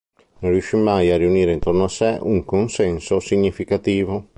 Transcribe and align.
Non 0.39 0.49
riuscì 0.49 0.77
mai 0.77 1.11
a 1.11 1.17
riunire 1.17 1.51
intorno 1.51 1.83
a 1.83 1.87
sé 1.87 2.17
un 2.19 2.43
consenso 2.43 3.19
significativo. 3.19 4.29